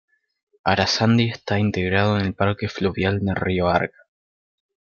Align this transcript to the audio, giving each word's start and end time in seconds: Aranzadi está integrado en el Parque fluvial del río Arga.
Aranzadi 0.63 1.29
está 1.29 1.59
integrado 1.59 2.17
en 2.17 2.25
el 2.25 2.33
Parque 2.33 2.67
fluvial 2.67 3.19
del 3.23 3.35
río 3.35 3.67
Arga. 3.69 4.07